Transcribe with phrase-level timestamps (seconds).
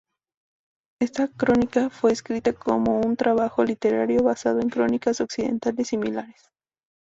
[0.99, 6.49] Esta crónica fue escrita como un trabajo literario basado en crónicas occidentales similares.